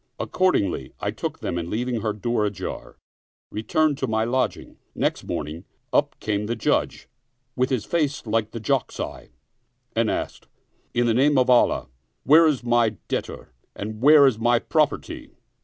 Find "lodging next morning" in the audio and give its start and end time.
4.23-5.63